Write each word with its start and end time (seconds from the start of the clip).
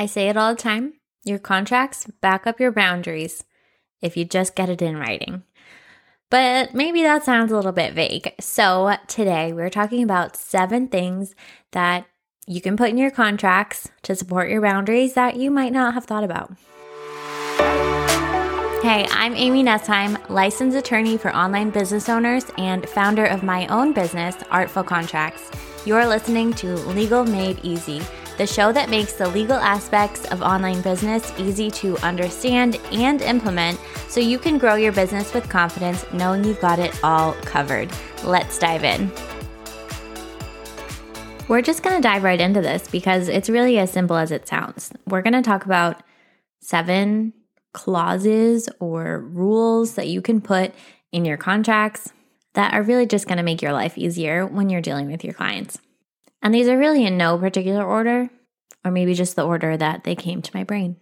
I 0.00 0.06
say 0.06 0.28
it 0.28 0.36
all 0.36 0.54
the 0.54 0.62
time 0.62 0.94
your 1.24 1.40
contracts 1.40 2.06
back 2.20 2.46
up 2.46 2.60
your 2.60 2.70
boundaries 2.70 3.44
if 4.00 4.16
you 4.16 4.24
just 4.24 4.54
get 4.54 4.70
it 4.70 4.80
in 4.80 4.96
writing. 4.96 5.42
But 6.30 6.72
maybe 6.72 7.02
that 7.02 7.24
sounds 7.24 7.50
a 7.50 7.56
little 7.56 7.72
bit 7.72 7.94
vague. 7.94 8.32
So 8.38 8.96
today 9.08 9.52
we're 9.52 9.70
talking 9.70 10.04
about 10.04 10.36
seven 10.36 10.86
things 10.86 11.34
that 11.72 12.06
you 12.46 12.60
can 12.60 12.76
put 12.76 12.90
in 12.90 12.96
your 12.96 13.10
contracts 13.10 13.90
to 14.02 14.14
support 14.14 14.48
your 14.48 14.62
boundaries 14.62 15.14
that 15.14 15.36
you 15.36 15.50
might 15.50 15.72
not 15.72 15.94
have 15.94 16.04
thought 16.04 16.24
about. 16.24 16.52
Hey, 18.82 19.08
I'm 19.10 19.34
Amy 19.34 19.64
Nesheim, 19.64 20.16
licensed 20.30 20.76
attorney 20.76 21.18
for 21.18 21.34
online 21.34 21.70
business 21.70 22.08
owners 22.08 22.44
and 22.56 22.88
founder 22.88 23.24
of 23.24 23.42
my 23.42 23.66
own 23.66 23.92
business, 23.92 24.36
Artful 24.50 24.84
Contracts. 24.84 25.50
You're 25.84 26.06
listening 26.06 26.52
to 26.54 26.76
Legal 26.76 27.24
Made 27.24 27.58
Easy, 27.64 28.00
the 28.38 28.46
show 28.46 28.70
that 28.72 28.88
makes 28.88 29.14
the 29.14 29.28
legal 29.28 29.56
aspects 29.56 30.24
of 30.26 30.42
online 30.42 30.80
business 30.80 31.32
easy 31.38 31.70
to 31.72 31.98
understand 31.98 32.76
and 32.92 33.20
implement 33.20 33.78
so 34.08 34.20
you 34.20 34.38
can 34.38 34.58
grow 34.58 34.76
your 34.76 34.92
business 34.92 35.34
with 35.34 35.48
confidence 35.48 36.04
knowing 36.12 36.44
you've 36.44 36.60
got 36.60 36.78
it 36.78 36.96
all 37.02 37.32
covered. 37.42 37.90
Let's 38.24 38.56
dive 38.58 38.84
in. 38.84 39.10
We're 41.48 41.62
just 41.62 41.82
going 41.82 41.96
to 41.96 42.02
dive 42.02 42.22
right 42.22 42.40
into 42.40 42.60
this 42.60 42.86
because 42.88 43.28
it's 43.28 43.48
really 43.50 43.76
as 43.78 43.90
simple 43.90 44.16
as 44.16 44.30
it 44.30 44.46
sounds. 44.46 44.92
We're 45.06 45.22
going 45.22 45.32
to 45.32 45.42
talk 45.42 45.64
about 45.64 46.02
seven 46.60 47.32
clauses 47.72 48.68
or 48.78 49.18
rules 49.20 49.94
that 49.94 50.06
you 50.06 50.22
can 50.22 50.40
put 50.40 50.72
in 51.10 51.24
your 51.24 51.38
contracts 51.38 52.12
that 52.54 52.72
are 52.72 52.82
really 52.82 53.06
just 53.06 53.26
going 53.26 53.38
to 53.38 53.42
make 53.42 53.62
your 53.62 53.72
life 53.72 53.98
easier 53.98 54.46
when 54.46 54.70
you're 54.70 54.80
dealing 54.80 55.10
with 55.10 55.24
your 55.24 55.34
clients. 55.34 55.78
And 56.42 56.54
these 56.54 56.68
are 56.68 56.78
really 56.78 57.04
in 57.04 57.16
no 57.16 57.36
particular 57.38 57.84
order, 57.84 58.30
or 58.84 58.90
maybe 58.90 59.14
just 59.14 59.36
the 59.36 59.46
order 59.46 59.76
that 59.76 60.04
they 60.04 60.14
came 60.14 60.42
to 60.42 60.56
my 60.56 60.64
brain. 60.64 60.96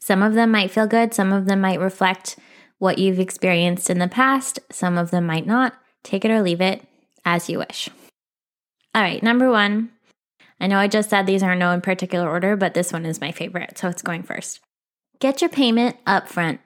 Some 0.00 0.22
of 0.22 0.34
them 0.34 0.50
might 0.50 0.70
feel 0.70 0.86
good, 0.86 1.14
some 1.14 1.32
of 1.32 1.46
them 1.46 1.60
might 1.60 1.80
reflect 1.80 2.36
what 2.78 2.98
you've 2.98 3.20
experienced 3.20 3.90
in 3.90 3.98
the 3.98 4.08
past, 4.08 4.58
some 4.70 4.98
of 4.98 5.10
them 5.10 5.26
might 5.26 5.46
not. 5.46 5.74
Take 6.02 6.24
it 6.24 6.30
or 6.30 6.42
leave 6.42 6.60
it 6.60 6.82
as 7.24 7.48
you 7.48 7.58
wish. 7.58 7.88
All 8.94 9.02
right, 9.02 9.22
number 9.22 9.50
one. 9.50 9.90
I 10.60 10.66
know 10.66 10.78
I 10.78 10.88
just 10.88 11.10
said 11.10 11.26
these 11.26 11.42
are 11.42 11.56
no 11.56 11.70
in 11.72 11.80
particular 11.80 12.28
order, 12.28 12.56
but 12.56 12.74
this 12.74 12.92
one 12.92 13.06
is 13.06 13.20
my 13.20 13.32
favorite, 13.32 13.78
so 13.78 13.88
it's 13.88 14.02
going 14.02 14.22
first. 14.22 14.60
Get 15.18 15.40
your 15.40 15.50
payment 15.50 15.96
up 16.06 16.28
front. 16.28 16.60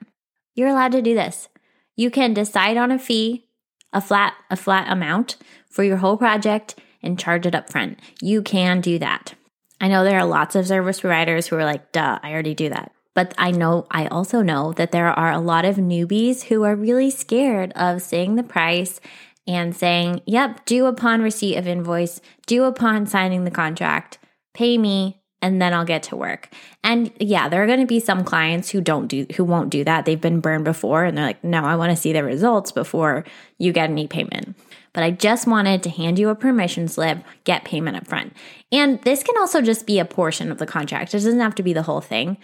You're 0.55 0.69
allowed 0.69 0.91
to 0.93 1.01
do 1.01 1.13
this. 1.13 1.49
You 1.95 2.09
can 2.09 2.33
decide 2.33 2.77
on 2.77 2.91
a 2.91 2.99
fee, 2.99 3.47
a 3.93 4.01
flat 4.01 4.33
a 4.49 4.55
flat 4.55 4.91
amount 4.91 5.37
for 5.69 5.83
your 5.83 5.97
whole 5.97 6.17
project 6.17 6.75
and 7.01 7.19
charge 7.19 7.45
it 7.45 7.55
up 7.55 7.69
front. 7.69 7.99
You 8.21 8.41
can 8.41 8.81
do 8.81 8.99
that. 8.99 9.33
I 9.79 9.87
know 9.87 10.03
there 10.03 10.19
are 10.19 10.25
lots 10.25 10.55
of 10.55 10.67
service 10.67 11.01
providers 11.01 11.47
who 11.47 11.55
are 11.55 11.65
like, 11.65 11.91
"Duh, 11.91 12.19
I 12.21 12.31
already 12.33 12.55
do 12.55 12.69
that." 12.69 12.91
But 13.13 13.33
I 13.37 13.51
know 13.51 13.87
I 13.91 14.07
also 14.07 14.41
know 14.41 14.73
that 14.73 14.91
there 14.91 15.07
are 15.07 15.31
a 15.31 15.39
lot 15.39 15.65
of 15.65 15.77
newbies 15.77 16.43
who 16.43 16.63
are 16.63 16.75
really 16.75 17.09
scared 17.09 17.71
of 17.73 18.01
saying 18.01 18.35
the 18.35 18.43
price 18.43 18.99
and 19.47 19.75
saying, 19.75 20.21
"Yep, 20.25 20.65
due 20.65 20.85
upon 20.85 21.21
receipt 21.21 21.55
of 21.55 21.67
invoice, 21.67 22.21
due 22.45 22.63
upon 22.63 23.05
signing 23.05 23.43
the 23.43 23.51
contract, 23.51 24.17
pay 24.53 24.77
me 24.77 25.21
and 25.41 25.61
then 25.61 25.73
I'll 25.73 25.85
get 25.85 26.03
to 26.03 26.15
work. 26.15 26.49
And 26.83 27.11
yeah, 27.19 27.47
there 27.47 27.63
are 27.63 27.67
going 27.67 27.79
to 27.79 27.85
be 27.85 27.99
some 27.99 28.23
clients 28.23 28.69
who 28.69 28.81
don't 28.81 29.07
do 29.07 29.25
who 29.35 29.43
won't 29.43 29.69
do 29.69 29.83
that. 29.83 30.05
They've 30.05 30.19
been 30.19 30.39
burned 30.39 30.63
before 30.63 31.05
and 31.05 31.17
they're 31.17 31.25
like, 31.25 31.43
"No, 31.43 31.63
I 31.63 31.75
want 31.75 31.91
to 31.91 31.95
see 31.95 32.13
the 32.13 32.23
results 32.23 32.71
before 32.71 33.23
you 33.57 33.71
get 33.71 33.89
any 33.89 34.07
payment." 34.07 34.55
But 34.97 35.03
I 35.03 35.11
just 35.11 35.45
wanted 35.45 35.83
to 35.83 35.91
hand 35.91 36.17
you 36.17 36.29
a 36.29 36.35
permission 36.35 36.87
slip, 36.87 37.19
get 37.43 37.63
payment 37.63 37.97
up 37.97 38.07
front. 38.07 38.33
And 38.71 38.99
this 39.03 39.21
can 39.21 39.37
also 39.37 39.61
just 39.61 39.85
be 39.85 39.99
a 39.99 40.05
portion 40.05 40.51
of 40.51 40.57
the 40.57 40.65
contract. 40.65 41.13
It 41.13 41.17
doesn't 41.17 41.39
have 41.39 41.53
to 41.53 41.61
be 41.61 41.71
the 41.71 41.83
whole 41.83 42.01
thing. 42.01 42.37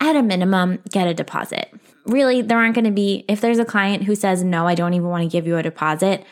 At 0.00 0.16
a 0.16 0.22
minimum, 0.24 0.80
get 0.90 1.06
a 1.06 1.14
deposit. 1.14 1.72
Really, 2.06 2.42
there 2.42 2.58
aren't 2.58 2.74
going 2.74 2.86
to 2.86 2.90
be 2.90 3.24
if 3.28 3.40
there's 3.40 3.60
a 3.60 3.64
client 3.64 4.02
who 4.02 4.16
says, 4.16 4.42
"No, 4.42 4.66
I 4.66 4.74
don't 4.74 4.94
even 4.94 5.06
want 5.06 5.22
to 5.22 5.28
give 5.28 5.46
you 5.46 5.56
a 5.56 5.62
deposit." 5.62 6.24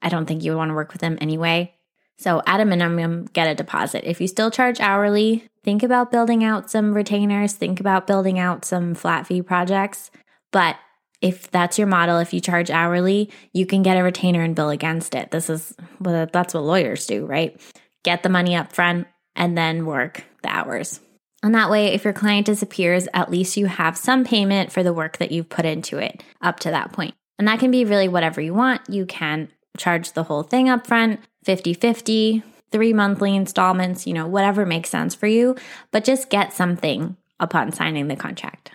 I 0.00 0.08
don't 0.08 0.24
think 0.24 0.42
you 0.42 0.52
would 0.52 0.56
want 0.56 0.70
to 0.70 0.74
work 0.74 0.92
with 0.92 1.02
them 1.02 1.18
anyway. 1.20 1.74
So, 2.16 2.40
at 2.46 2.60
a 2.60 2.64
minimum, 2.64 3.26
get 3.34 3.46
a 3.46 3.54
deposit. 3.54 4.08
If 4.08 4.22
you 4.22 4.28
still 4.28 4.50
charge 4.50 4.80
hourly, 4.80 5.46
think 5.62 5.82
about 5.82 6.10
building 6.10 6.44
out 6.44 6.70
some 6.70 6.94
retainers, 6.94 7.52
think 7.52 7.78
about 7.78 8.06
building 8.06 8.38
out 8.38 8.64
some 8.64 8.94
flat 8.94 9.26
fee 9.26 9.42
projects. 9.42 10.10
But 10.50 10.76
if 11.20 11.50
that's 11.50 11.78
your 11.78 11.86
model, 11.86 12.18
if 12.18 12.32
you 12.32 12.40
charge 12.40 12.70
hourly, 12.70 13.30
you 13.52 13.66
can 13.66 13.82
get 13.82 13.96
a 13.96 14.02
retainer 14.02 14.42
and 14.42 14.54
bill 14.54 14.70
against 14.70 15.14
it. 15.14 15.30
This 15.30 15.48
is 15.48 15.74
well, 16.00 16.26
that's 16.30 16.54
what 16.54 16.62
lawyers 16.62 17.06
do, 17.06 17.24
right? 17.26 17.60
Get 18.04 18.22
the 18.22 18.28
money 18.28 18.54
up 18.54 18.72
front 18.72 19.06
and 19.34 19.56
then 19.56 19.86
work 19.86 20.24
the 20.42 20.48
hours. 20.48 21.00
And 21.42 21.54
that 21.54 21.70
way, 21.70 21.88
if 21.88 22.04
your 22.04 22.12
client 22.12 22.46
disappears, 22.46 23.08
at 23.14 23.30
least 23.30 23.56
you 23.56 23.66
have 23.66 23.96
some 23.96 24.24
payment 24.24 24.72
for 24.72 24.82
the 24.82 24.92
work 24.92 25.18
that 25.18 25.32
you've 25.32 25.48
put 25.48 25.64
into 25.64 25.98
it 25.98 26.22
up 26.40 26.60
to 26.60 26.70
that 26.70 26.92
point. 26.92 27.14
And 27.38 27.46
that 27.46 27.60
can 27.60 27.70
be 27.70 27.84
really 27.84 28.08
whatever 28.08 28.40
you 28.40 28.54
want. 28.54 28.82
You 28.88 29.06
can 29.06 29.50
charge 29.76 30.12
the 30.12 30.24
whole 30.24 30.42
thing 30.42 30.68
up 30.68 30.86
front, 30.86 31.20
50 31.44 31.74
50, 31.74 32.42
three 32.72 32.92
monthly 32.92 33.36
installments, 33.36 34.06
you 34.06 34.14
know, 34.14 34.26
whatever 34.26 34.66
makes 34.66 34.90
sense 34.90 35.14
for 35.14 35.26
you, 35.26 35.56
but 35.90 36.04
just 36.04 36.30
get 36.30 36.52
something 36.52 37.16
upon 37.38 37.72
signing 37.72 38.08
the 38.08 38.16
contract. 38.16 38.72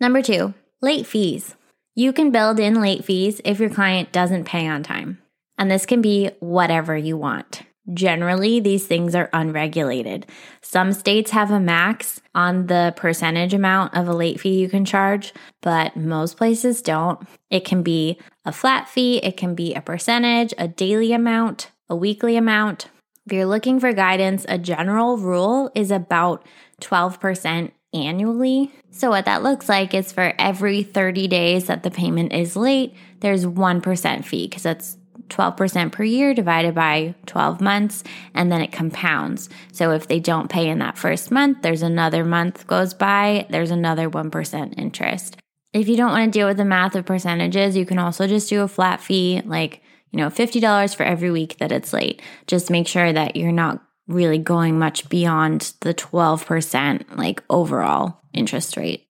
Number 0.00 0.22
two, 0.22 0.54
late 0.82 1.06
fees. 1.06 1.54
You 1.94 2.12
can 2.12 2.32
build 2.32 2.58
in 2.58 2.80
late 2.80 3.04
fees 3.04 3.40
if 3.44 3.60
your 3.60 3.70
client 3.70 4.10
doesn't 4.10 4.44
pay 4.44 4.66
on 4.66 4.82
time. 4.82 5.22
And 5.56 5.70
this 5.70 5.86
can 5.86 6.02
be 6.02 6.30
whatever 6.40 6.96
you 6.96 7.16
want. 7.16 7.62
Generally, 7.92 8.60
these 8.60 8.86
things 8.86 9.14
are 9.14 9.30
unregulated. 9.32 10.26
Some 10.60 10.92
states 10.92 11.30
have 11.32 11.50
a 11.50 11.60
max 11.60 12.20
on 12.34 12.66
the 12.66 12.94
percentage 12.96 13.54
amount 13.54 13.94
of 13.94 14.08
a 14.08 14.12
late 14.12 14.40
fee 14.40 14.60
you 14.60 14.68
can 14.68 14.84
charge, 14.84 15.32
but 15.60 15.96
most 15.96 16.36
places 16.36 16.82
don't. 16.82 17.26
It 17.50 17.64
can 17.64 17.82
be 17.82 18.18
a 18.44 18.52
flat 18.52 18.88
fee, 18.88 19.18
it 19.18 19.36
can 19.36 19.54
be 19.54 19.74
a 19.74 19.80
percentage, 19.80 20.54
a 20.58 20.68
daily 20.68 21.12
amount, 21.12 21.70
a 21.88 21.96
weekly 21.96 22.36
amount. 22.36 22.88
If 23.26 23.32
you're 23.32 23.46
looking 23.46 23.78
for 23.78 23.92
guidance, 23.92 24.44
a 24.48 24.58
general 24.58 25.16
rule 25.16 25.70
is 25.74 25.90
about 25.90 26.46
12% 26.80 27.70
annually. 27.94 28.72
So, 28.90 29.10
what 29.10 29.24
that 29.24 29.42
looks 29.42 29.68
like 29.68 29.94
is 29.94 30.12
for 30.12 30.34
every 30.38 30.82
30 30.82 31.28
days 31.28 31.66
that 31.66 31.82
the 31.82 31.90
payment 31.90 32.32
is 32.32 32.56
late, 32.56 32.94
there's 33.20 33.46
1% 33.46 34.24
fee 34.24 34.46
because 34.48 34.62
that's 34.62 34.96
12% 35.28 35.92
per 35.92 36.04
year 36.04 36.34
divided 36.34 36.74
by 36.74 37.14
12 37.26 37.60
months, 37.60 38.04
and 38.34 38.52
then 38.52 38.60
it 38.60 38.72
compounds. 38.72 39.48
So 39.72 39.90
if 39.92 40.06
they 40.06 40.20
don't 40.20 40.50
pay 40.50 40.68
in 40.68 40.78
that 40.78 40.98
first 40.98 41.30
month, 41.30 41.62
there's 41.62 41.82
another 41.82 42.24
month 42.24 42.66
goes 42.66 42.94
by, 42.94 43.46
there's 43.50 43.70
another 43.70 44.10
1% 44.10 44.78
interest. 44.78 45.36
If 45.72 45.88
you 45.88 45.96
don't 45.96 46.10
want 46.10 46.32
to 46.32 46.38
deal 46.38 46.46
with 46.46 46.58
the 46.58 46.66
math 46.66 46.94
of 46.94 47.06
percentages, 47.06 47.76
you 47.76 47.86
can 47.86 47.98
also 47.98 48.26
just 48.26 48.48
do 48.50 48.62
a 48.62 48.68
flat 48.68 49.00
fee, 49.00 49.42
like, 49.44 49.82
you 50.10 50.18
know, 50.18 50.28
$50 50.28 50.94
for 50.94 51.04
every 51.04 51.30
week 51.30 51.56
that 51.58 51.72
it's 51.72 51.94
late. 51.94 52.20
Just 52.46 52.70
make 52.70 52.86
sure 52.86 53.10
that 53.10 53.36
you're 53.36 53.52
not 53.52 53.82
really 54.08 54.38
going 54.38 54.78
much 54.78 55.08
beyond 55.08 55.74
the 55.80 55.94
12% 55.94 57.16
like 57.16 57.42
overall 57.48 58.20
interest 58.32 58.76
rate. 58.76 59.06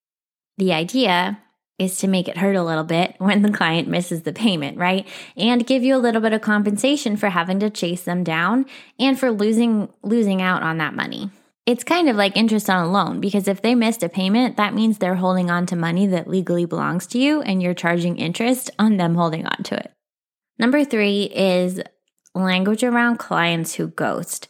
The 0.59 0.73
idea 0.73 1.41
is 1.79 1.99
to 1.99 2.07
make 2.07 2.29
it 2.29 2.39
hurt 2.39 2.55
a 2.55 2.63
little 2.63 2.85
bit 2.85 3.15
when 3.19 3.43
the 3.43 3.51
client 3.51 3.89
misses 3.89 4.23
the 4.23 4.33
payment, 4.33 4.79
right? 4.79 5.07
And 5.37 5.67
give 5.67 5.83
you 5.83 5.97
a 5.97 5.99
little 5.99 6.21
bit 6.21 6.33
of 6.33 6.41
compensation 6.41 7.17
for 7.17 7.31
having 7.31 7.59
to 7.61 7.71
chase 7.71 8.03
them 8.03 8.23
down 8.23 8.67
and 8.99 9.19
for 9.19 9.31
losing 9.31 9.89
losing 10.03 10.41
out 10.41 10.63
on 10.63 10.79
that 10.79 10.95
money. 10.95 11.31
It's 11.65 11.85
kind 11.85 12.09
of 12.09 12.17
like 12.17 12.37
interest 12.37 12.69
on 12.69 12.85
a 12.85 12.91
loan 12.91 13.21
because 13.21 13.47
if 13.47 13.63
they 13.63 13.75
missed 13.75 14.03
a 14.03 14.09
payment, 14.09 14.57
that 14.57 14.75
means 14.75 14.99
they're 14.99 15.15
holding 15.15 15.49
on 15.49 15.67
to 15.67 15.77
money 15.77 16.07
that 16.09 16.29
legally 16.29 16.65
belongs 16.65 17.07
to 17.09 17.19
you 17.19 17.41
and 17.41 17.63
you're 17.63 17.75
charging 17.75 18.19
interest 18.19 18.71
on 18.79 18.97
them 18.97 19.15
holding 19.15 19.47
on 19.47 19.63
to 19.65 19.77
it. 19.77 19.93
Number 20.59 20.85
3 20.85 21.25
is 21.25 21.81
language 22.35 22.83
around 22.83 23.19
clients 23.19 23.75
who 23.75 23.89
ghost. 23.89 24.49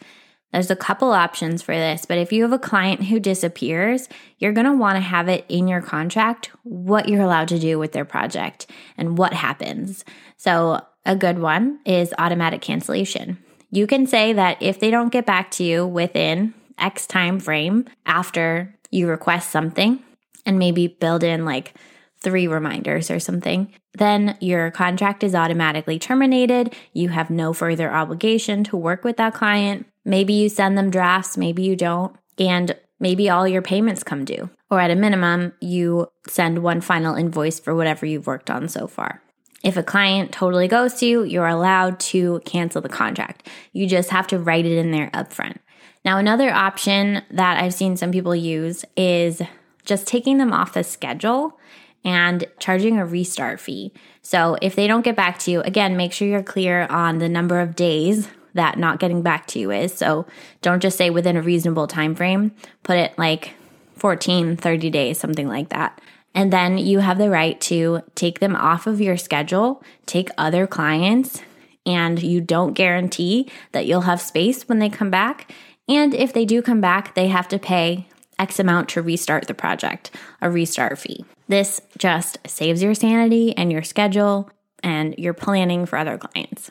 There's 0.52 0.70
a 0.70 0.76
couple 0.76 1.12
options 1.12 1.62
for 1.62 1.74
this, 1.74 2.04
but 2.04 2.18
if 2.18 2.32
you 2.32 2.42
have 2.42 2.52
a 2.52 2.58
client 2.58 3.04
who 3.04 3.18
disappears, 3.18 4.08
you're 4.38 4.52
going 4.52 4.66
to 4.66 4.76
want 4.76 4.96
to 4.96 5.00
have 5.00 5.28
it 5.28 5.44
in 5.48 5.66
your 5.66 5.80
contract 5.80 6.50
what 6.62 7.08
you're 7.08 7.22
allowed 7.22 7.48
to 7.48 7.58
do 7.58 7.78
with 7.78 7.92
their 7.92 8.04
project 8.04 8.66
and 8.96 9.16
what 9.16 9.32
happens. 9.32 10.04
So, 10.36 10.80
a 11.04 11.16
good 11.16 11.40
one 11.40 11.80
is 11.84 12.14
automatic 12.18 12.60
cancellation. 12.60 13.38
You 13.72 13.88
can 13.88 14.06
say 14.06 14.32
that 14.34 14.62
if 14.62 14.78
they 14.78 14.90
don't 14.90 15.10
get 15.10 15.26
back 15.26 15.50
to 15.52 15.64
you 15.64 15.84
within 15.84 16.54
X 16.78 17.06
time 17.06 17.40
frame 17.40 17.86
after 18.06 18.78
you 18.90 19.08
request 19.08 19.50
something, 19.50 20.00
and 20.44 20.58
maybe 20.58 20.86
build 20.86 21.22
in 21.22 21.44
like 21.44 21.74
three 22.20 22.46
reminders 22.46 23.10
or 23.10 23.18
something, 23.18 23.72
then 23.94 24.36
your 24.40 24.70
contract 24.70 25.24
is 25.24 25.34
automatically 25.34 25.98
terminated. 25.98 26.74
You 26.92 27.08
have 27.08 27.30
no 27.30 27.52
further 27.52 27.92
obligation 27.92 28.64
to 28.64 28.76
work 28.76 29.04
with 29.04 29.16
that 29.16 29.34
client. 29.34 29.86
Maybe 30.04 30.32
you 30.32 30.48
send 30.48 30.76
them 30.76 30.90
drafts, 30.90 31.36
maybe 31.36 31.62
you 31.62 31.76
don't, 31.76 32.16
and 32.38 32.76
maybe 32.98 33.28
all 33.28 33.46
your 33.46 33.62
payments 33.62 34.02
come 34.02 34.24
due. 34.24 34.50
Or 34.70 34.80
at 34.80 34.90
a 34.90 34.96
minimum, 34.96 35.52
you 35.60 36.08
send 36.28 36.62
one 36.62 36.80
final 36.80 37.14
invoice 37.14 37.60
for 37.60 37.74
whatever 37.74 38.06
you've 38.06 38.26
worked 38.26 38.50
on 38.50 38.68
so 38.68 38.86
far. 38.86 39.22
If 39.62 39.76
a 39.76 39.82
client 39.82 40.32
totally 40.32 40.66
goes 40.66 40.94
to 40.94 41.06
you, 41.06 41.22
you're 41.22 41.46
allowed 41.46 42.00
to 42.00 42.40
cancel 42.44 42.80
the 42.80 42.88
contract. 42.88 43.48
You 43.72 43.86
just 43.86 44.10
have 44.10 44.26
to 44.28 44.38
write 44.38 44.66
it 44.66 44.76
in 44.76 44.90
there 44.90 45.10
upfront. 45.10 45.58
Now, 46.04 46.18
another 46.18 46.50
option 46.50 47.22
that 47.30 47.62
I've 47.62 47.74
seen 47.74 47.96
some 47.96 48.10
people 48.10 48.34
use 48.34 48.84
is 48.96 49.40
just 49.84 50.06
taking 50.06 50.38
them 50.38 50.52
off 50.52 50.72
the 50.72 50.82
schedule 50.82 51.58
and 52.04 52.44
charging 52.58 52.98
a 52.98 53.06
restart 53.06 53.60
fee. 53.60 53.92
So 54.20 54.56
if 54.60 54.74
they 54.74 54.88
don't 54.88 55.04
get 55.04 55.14
back 55.14 55.38
to 55.40 55.52
you, 55.52 55.60
again, 55.60 55.96
make 55.96 56.12
sure 56.12 56.26
you're 56.26 56.42
clear 56.42 56.86
on 56.90 57.18
the 57.18 57.28
number 57.28 57.60
of 57.60 57.76
days 57.76 58.28
that 58.54 58.78
not 58.78 58.98
getting 58.98 59.22
back 59.22 59.46
to 59.48 59.58
you 59.58 59.70
is. 59.70 59.92
So 59.92 60.26
don't 60.60 60.80
just 60.80 60.98
say 60.98 61.10
within 61.10 61.36
a 61.36 61.42
reasonable 61.42 61.86
time 61.86 62.14
frame. 62.14 62.52
Put 62.82 62.96
it 62.96 63.16
like 63.18 63.54
14, 63.96 64.56
30 64.56 64.90
days, 64.90 65.18
something 65.18 65.48
like 65.48 65.68
that. 65.70 66.00
And 66.34 66.52
then 66.52 66.78
you 66.78 67.00
have 67.00 67.18
the 67.18 67.30
right 67.30 67.60
to 67.62 68.02
take 68.14 68.40
them 68.40 68.56
off 68.56 68.86
of 68.86 69.00
your 69.00 69.16
schedule, 69.16 69.82
take 70.06 70.30
other 70.38 70.66
clients, 70.66 71.42
and 71.84 72.22
you 72.22 72.40
don't 72.40 72.72
guarantee 72.72 73.50
that 73.72 73.86
you'll 73.86 74.02
have 74.02 74.20
space 74.20 74.68
when 74.68 74.78
they 74.78 74.88
come 74.88 75.10
back. 75.10 75.52
And 75.88 76.14
if 76.14 76.32
they 76.32 76.44
do 76.44 76.62
come 76.62 76.80
back, 76.80 77.14
they 77.14 77.28
have 77.28 77.48
to 77.48 77.58
pay 77.58 78.06
X 78.38 78.58
amount 78.58 78.88
to 78.90 79.02
restart 79.02 79.46
the 79.46 79.54
project, 79.54 80.10
a 80.40 80.50
restart 80.50 80.98
fee. 80.98 81.24
This 81.48 81.80
just 81.98 82.38
saves 82.46 82.82
your 82.82 82.94
sanity 82.94 83.56
and 83.56 83.70
your 83.70 83.82
schedule 83.82 84.50
and 84.82 85.14
your 85.18 85.34
planning 85.34 85.86
for 85.86 85.98
other 85.98 86.18
clients. 86.18 86.70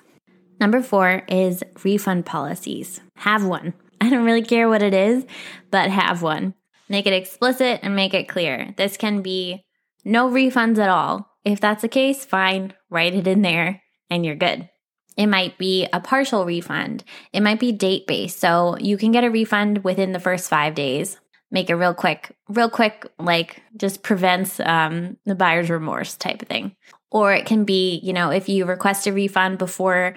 Number 0.61 0.83
four 0.83 1.23
is 1.27 1.63
refund 1.83 2.27
policies. 2.27 3.01
Have 3.15 3.43
one. 3.43 3.73
I 3.99 4.11
don't 4.11 4.25
really 4.25 4.43
care 4.43 4.69
what 4.69 4.83
it 4.83 4.93
is, 4.93 5.25
but 5.71 5.89
have 5.89 6.21
one. 6.21 6.53
Make 6.87 7.07
it 7.07 7.13
explicit 7.13 7.79
and 7.81 7.95
make 7.95 8.13
it 8.13 8.29
clear. 8.29 8.71
This 8.77 8.95
can 8.95 9.23
be 9.23 9.65
no 10.05 10.29
refunds 10.29 10.77
at 10.77 10.87
all. 10.87 11.27
If 11.43 11.59
that's 11.59 11.81
the 11.81 11.87
case, 11.87 12.23
fine, 12.23 12.75
write 12.91 13.15
it 13.15 13.25
in 13.25 13.41
there 13.41 13.81
and 14.11 14.23
you're 14.23 14.35
good. 14.35 14.69
It 15.17 15.25
might 15.25 15.57
be 15.57 15.87
a 15.91 15.99
partial 15.99 16.45
refund. 16.45 17.03
It 17.33 17.41
might 17.41 17.59
be 17.59 17.71
date 17.71 18.05
based. 18.05 18.39
So 18.39 18.77
you 18.77 18.97
can 18.97 19.11
get 19.11 19.23
a 19.23 19.31
refund 19.31 19.83
within 19.83 20.11
the 20.11 20.19
first 20.19 20.47
five 20.47 20.75
days. 20.75 21.17
Make 21.49 21.71
it 21.71 21.75
real 21.75 21.95
quick, 21.95 22.35
real 22.49 22.69
quick, 22.69 23.07
like 23.17 23.63
just 23.77 24.03
prevents 24.03 24.59
um, 24.59 25.17
the 25.25 25.35
buyer's 25.35 25.71
remorse 25.71 26.15
type 26.15 26.43
of 26.43 26.47
thing. 26.47 26.75
Or 27.09 27.33
it 27.33 27.47
can 27.47 27.65
be, 27.65 27.99
you 28.03 28.13
know, 28.13 28.29
if 28.29 28.47
you 28.47 28.65
request 28.65 29.07
a 29.07 29.11
refund 29.11 29.57
before 29.57 30.15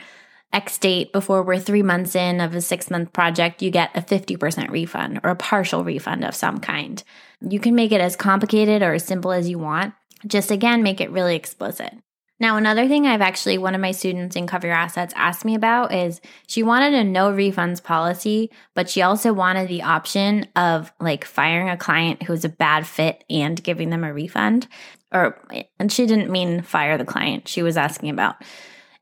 X 0.54 0.78
date, 0.78 1.12
before 1.12 1.42
we're 1.42 1.58
three 1.58 1.82
months 1.82 2.14
in 2.14 2.40
of 2.40 2.54
a 2.54 2.60
six 2.60 2.90
month 2.90 3.12
project, 3.12 3.60
you 3.60 3.70
get 3.70 3.90
a 3.96 4.00
50% 4.00 4.70
refund 4.70 5.20
or 5.24 5.30
a 5.30 5.36
partial 5.36 5.82
refund 5.82 6.24
of 6.24 6.34
some 6.34 6.60
kind. 6.60 7.02
You 7.40 7.58
can 7.58 7.74
make 7.74 7.90
it 7.90 8.00
as 8.00 8.14
complicated 8.14 8.80
or 8.80 8.94
as 8.94 9.04
simple 9.04 9.32
as 9.32 9.48
you 9.48 9.58
want. 9.58 9.94
Just 10.26 10.50
again, 10.50 10.82
make 10.82 11.00
it 11.00 11.10
really 11.10 11.34
explicit. 11.34 11.92
Now, 12.40 12.56
another 12.56 12.88
thing 12.88 13.06
I've 13.06 13.20
actually, 13.20 13.58
one 13.58 13.74
of 13.74 13.80
my 13.80 13.92
students 13.92 14.36
in 14.36 14.46
Cover 14.46 14.66
Your 14.66 14.76
Assets 14.76 15.14
asked 15.16 15.44
me 15.44 15.54
about 15.54 15.94
is 15.94 16.20
she 16.46 16.62
wanted 16.62 16.94
a 16.94 17.04
no 17.04 17.32
refunds 17.32 17.82
policy, 17.82 18.50
but 18.74 18.90
she 18.90 19.02
also 19.02 19.32
wanted 19.32 19.68
the 19.68 19.82
option 19.82 20.46
of 20.56 20.92
like 21.00 21.24
firing 21.24 21.68
a 21.68 21.76
client 21.76 22.24
who's 22.24 22.44
a 22.44 22.48
bad 22.48 22.86
fit 22.86 23.24
and 23.30 23.62
giving 23.62 23.90
them 23.90 24.04
a 24.04 24.12
refund. 24.12 24.66
Or, 25.12 25.40
and 25.78 25.92
she 25.92 26.06
didn't 26.06 26.30
mean 26.30 26.62
fire 26.62 26.98
the 26.98 27.04
client. 27.04 27.46
She 27.46 27.62
was 27.62 27.76
asking 27.76 28.10
about 28.10 28.36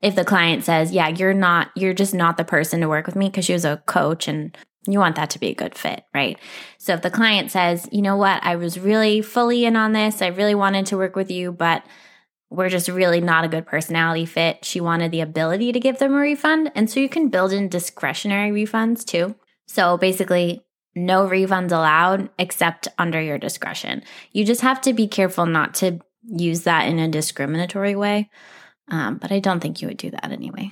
if 0.03 0.15
the 0.15 0.25
client 0.25 0.65
says, 0.65 0.91
yeah, 0.91 1.07
you're 1.07 1.33
not, 1.33 1.71
you're 1.75 1.93
just 1.93 2.13
not 2.13 2.35
the 2.35 2.43
person 2.43 2.81
to 2.81 2.89
work 2.89 3.07
with 3.07 3.15
me 3.15 3.29
because 3.29 3.45
she 3.45 3.53
was 3.53 3.63
a 3.63 3.81
coach 3.85 4.27
and 4.27 4.55
you 4.85 4.99
want 4.99 5.15
that 5.15 5.29
to 5.29 5.39
be 5.39 5.47
a 5.47 5.55
good 5.55 5.75
fit, 5.75 6.03
right? 6.13 6.37
So 6.77 6.93
if 6.93 7.01
the 7.01 7.09
client 7.09 7.51
says, 7.51 7.87
you 7.89 8.01
know 8.01 8.17
what, 8.17 8.43
I 8.43 8.57
was 8.57 8.77
really 8.77 9.21
fully 9.21 9.63
in 9.63 9.77
on 9.77 9.93
this, 9.93 10.21
I 10.21 10.27
really 10.27 10.55
wanted 10.55 10.87
to 10.87 10.97
work 10.97 11.15
with 11.15 11.31
you, 11.31 11.53
but 11.53 11.85
we're 12.49 12.67
just 12.67 12.89
really 12.89 13.21
not 13.21 13.45
a 13.45 13.47
good 13.47 13.65
personality 13.65 14.25
fit. 14.25 14.65
She 14.65 14.81
wanted 14.81 15.11
the 15.11 15.21
ability 15.21 15.71
to 15.71 15.79
give 15.79 15.99
them 15.99 16.13
a 16.13 16.17
refund. 16.17 16.69
And 16.75 16.89
so 16.89 16.99
you 16.99 17.07
can 17.07 17.29
build 17.29 17.53
in 17.53 17.69
discretionary 17.69 18.51
refunds 18.51 19.05
too. 19.05 19.35
So 19.67 19.97
basically, 19.97 20.65
no 20.95 21.25
refunds 21.25 21.71
allowed 21.71 22.29
except 22.37 22.89
under 22.97 23.21
your 23.21 23.37
discretion. 23.37 24.03
You 24.33 24.43
just 24.43 24.61
have 24.61 24.81
to 24.81 24.91
be 24.91 25.07
careful 25.07 25.45
not 25.45 25.73
to 25.75 26.01
use 26.27 26.63
that 26.63 26.87
in 26.87 26.99
a 26.99 27.07
discriminatory 27.07 27.95
way. 27.95 28.29
Um, 28.89 29.17
but 29.17 29.31
I 29.31 29.39
don't 29.39 29.59
think 29.59 29.81
you 29.81 29.87
would 29.87 29.97
do 29.97 30.11
that 30.11 30.31
anyway. 30.31 30.71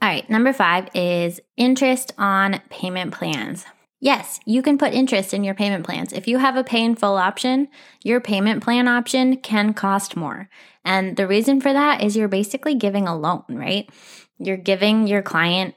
All 0.00 0.08
right, 0.08 0.28
number 0.30 0.52
five 0.52 0.88
is 0.94 1.40
interest 1.56 2.12
on 2.18 2.60
payment 2.70 3.12
plans. 3.12 3.64
Yes, 4.00 4.38
you 4.46 4.62
can 4.62 4.78
put 4.78 4.94
interest 4.94 5.34
in 5.34 5.42
your 5.42 5.54
payment 5.54 5.84
plans. 5.84 6.12
If 6.12 6.28
you 6.28 6.38
have 6.38 6.54
a 6.54 6.62
pay 6.62 6.84
in 6.84 6.94
full 6.94 7.16
option, 7.16 7.66
your 8.04 8.20
payment 8.20 8.62
plan 8.62 8.86
option 8.86 9.38
can 9.38 9.74
cost 9.74 10.16
more. 10.16 10.48
And 10.84 11.16
the 11.16 11.26
reason 11.26 11.60
for 11.60 11.72
that 11.72 12.02
is 12.02 12.16
you're 12.16 12.28
basically 12.28 12.76
giving 12.76 13.08
a 13.08 13.18
loan, 13.18 13.42
right? 13.48 13.90
You're 14.38 14.56
giving 14.56 15.08
your 15.08 15.22
client 15.22 15.74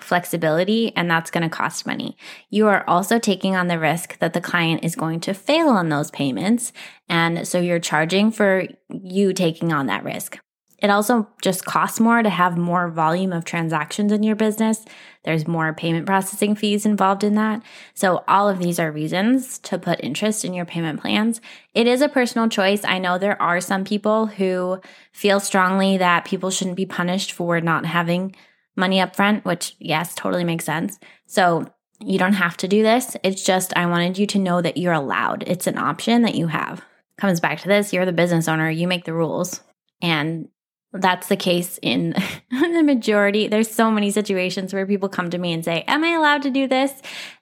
flexibility 0.00 0.92
and 0.96 1.08
that's 1.08 1.30
going 1.30 1.48
to 1.48 1.56
cost 1.56 1.86
money. 1.86 2.16
You 2.48 2.66
are 2.66 2.82
also 2.88 3.20
taking 3.20 3.54
on 3.54 3.68
the 3.68 3.78
risk 3.78 4.18
that 4.18 4.32
the 4.32 4.40
client 4.40 4.84
is 4.84 4.96
going 4.96 5.20
to 5.20 5.34
fail 5.34 5.68
on 5.68 5.90
those 5.90 6.10
payments. 6.10 6.72
And 7.08 7.46
so 7.46 7.60
you're 7.60 7.78
charging 7.78 8.32
for 8.32 8.66
you 8.88 9.32
taking 9.32 9.72
on 9.72 9.86
that 9.86 10.02
risk. 10.02 10.38
It 10.82 10.90
also 10.90 11.28
just 11.42 11.64
costs 11.64 12.00
more 12.00 12.22
to 12.22 12.30
have 12.30 12.56
more 12.56 12.88
volume 12.88 13.32
of 13.32 13.44
transactions 13.44 14.12
in 14.12 14.22
your 14.22 14.36
business. 14.36 14.84
There's 15.24 15.46
more 15.46 15.74
payment 15.74 16.06
processing 16.06 16.54
fees 16.54 16.86
involved 16.86 17.22
in 17.22 17.34
that. 17.34 17.62
So 17.94 18.24
all 18.26 18.48
of 18.48 18.58
these 18.58 18.78
are 18.78 18.90
reasons 18.90 19.58
to 19.60 19.78
put 19.78 20.02
interest 20.02 20.44
in 20.44 20.54
your 20.54 20.64
payment 20.64 21.00
plans. 21.00 21.40
It 21.74 21.86
is 21.86 22.00
a 22.00 22.08
personal 22.08 22.48
choice. 22.48 22.82
I 22.84 22.98
know 22.98 23.18
there 23.18 23.40
are 23.40 23.60
some 23.60 23.84
people 23.84 24.26
who 24.26 24.80
feel 25.12 25.38
strongly 25.38 25.98
that 25.98 26.24
people 26.24 26.50
shouldn't 26.50 26.76
be 26.76 26.86
punished 26.86 27.32
for 27.32 27.60
not 27.60 27.84
having 27.84 28.34
money 28.76 29.00
up 29.00 29.14
front, 29.14 29.44
which 29.44 29.76
yes, 29.78 30.14
totally 30.14 30.44
makes 30.44 30.64
sense. 30.64 30.98
So 31.26 31.66
you 32.00 32.18
don't 32.18 32.32
have 32.32 32.56
to 32.58 32.68
do 32.68 32.82
this. 32.82 33.16
It's 33.22 33.44
just 33.44 33.76
I 33.76 33.84
wanted 33.84 34.16
you 34.18 34.26
to 34.28 34.38
know 34.38 34.62
that 34.62 34.78
you're 34.78 34.94
allowed. 34.94 35.44
It's 35.46 35.66
an 35.66 35.76
option 35.76 36.22
that 36.22 36.34
you 36.34 36.46
have. 36.46 36.82
Comes 37.18 37.40
back 37.40 37.60
to 37.60 37.68
this, 37.68 37.92
you're 37.92 38.06
the 38.06 38.12
business 38.12 38.48
owner, 38.48 38.70
you 38.70 38.88
make 38.88 39.04
the 39.04 39.12
rules. 39.12 39.60
And 40.00 40.48
that's 40.92 41.28
the 41.28 41.36
case 41.36 41.78
in 41.82 42.14
the 42.50 42.82
majority. 42.82 43.48
There's 43.48 43.70
so 43.70 43.90
many 43.90 44.10
situations 44.10 44.74
where 44.74 44.86
people 44.86 45.08
come 45.08 45.30
to 45.30 45.38
me 45.38 45.52
and 45.52 45.64
say, 45.64 45.84
Am 45.86 46.04
I 46.04 46.10
allowed 46.10 46.42
to 46.42 46.50
do 46.50 46.66
this? 46.66 46.92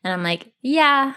And 0.04 0.12
I'm 0.12 0.22
like, 0.22 0.52
Yeah, 0.62 1.14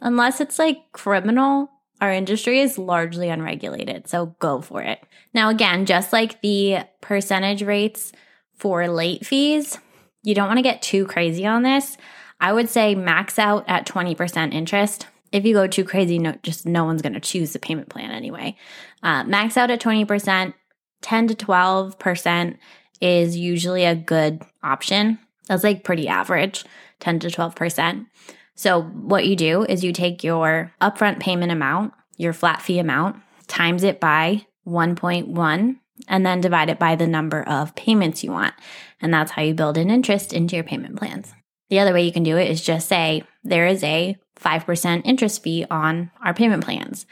unless 0.00 0.40
it's 0.40 0.58
like 0.58 0.92
criminal, 0.92 1.70
our 2.00 2.12
industry 2.12 2.60
is 2.60 2.78
largely 2.78 3.28
unregulated. 3.28 4.08
So 4.08 4.34
go 4.38 4.60
for 4.60 4.82
it. 4.82 5.00
Now, 5.32 5.48
again, 5.48 5.86
just 5.86 6.12
like 6.12 6.40
the 6.42 6.84
percentage 7.00 7.62
rates 7.62 8.12
for 8.56 8.86
late 8.88 9.26
fees, 9.26 9.78
you 10.22 10.34
don't 10.34 10.48
want 10.48 10.58
to 10.58 10.62
get 10.62 10.82
too 10.82 11.06
crazy 11.06 11.46
on 11.46 11.62
this. 11.62 11.96
I 12.40 12.52
would 12.52 12.68
say 12.68 12.94
max 12.94 13.38
out 13.38 13.64
at 13.68 13.86
20% 13.86 14.52
interest. 14.52 15.06
If 15.32 15.44
you 15.44 15.54
go 15.54 15.66
too 15.66 15.84
crazy, 15.84 16.18
no, 16.18 16.36
just 16.42 16.66
no 16.66 16.84
one's 16.84 17.02
going 17.02 17.14
to 17.14 17.20
choose 17.20 17.52
the 17.52 17.58
payment 17.58 17.88
plan 17.88 18.10
anyway. 18.10 18.56
Uh, 19.02 19.24
max 19.24 19.56
out 19.56 19.70
at 19.70 19.80
20%. 19.80 20.54
10 21.02 21.28
to 21.28 21.34
12% 21.34 22.58
is 23.00 23.36
usually 23.36 23.84
a 23.84 23.94
good 23.94 24.42
option. 24.62 25.18
That's 25.48 25.64
like 25.64 25.84
pretty 25.84 26.08
average, 26.08 26.64
10 27.00 27.20
to 27.20 27.28
12%. 27.28 28.06
So, 28.56 28.82
what 28.82 29.26
you 29.26 29.36
do 29.36 29.64
is 29.64 29.82
you 29.82 29.92
take 29.92 30.22
your 30.22 30.72
upfront 30.80 31.20
payment 31.20 31.50
amount, 31.50 31.92
your 32.16 32.32
flat 32.32 32.62
fee 32.62 32.78
amount, 32.78 33.16
times 33.48 33.82
it 33.82 34.00
by 34.00 34.46
1.1, 34.66 35.76
and 36.08 36.26
then 36.26 36.40
divide 36.40 36.70
it 36.70 36.78
by 36.78 36.96
the 36.96 37.06
number 37.06 37.42
of 37.42 37.74
payments 37.74 38.22
you 38.22 38.30
want. 38.30 38.54
And 39.00 39.12
that's 39.12 39.32
how 39.32 39.42
you 39.42 39.54
build 39.54 39.76
in 39.76 39.90
interest 39.90 40.32
into 40.32 40.54
your 40.54 40.64
payment 40.64 40.96
plans. 40.96 41.32
The 41.68 41.80
other 41.80 41.92
way 41.92 42.04
you 42.04 42.12
can 42.12 42.22
do 42.22 42.36
it 42.36 42.50
is 42.50 42.60
just 42.60 42.88
say 42.88 43.24
there 43.42 43.66
is 43.66 43.82
a 43.82 44.16
5% 44.40 45.02
interest 45.04 45.42
fee 45.42 45.66
on 45.70 46.10
our 46.22 46.34
payment 46.34 46.64
plans. 46.64 47.06